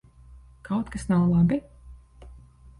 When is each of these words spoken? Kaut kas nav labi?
Kaut 0.69 0.89
kas 0.95 1.05
nav 1.13 1.29
labi? 1.35 1.61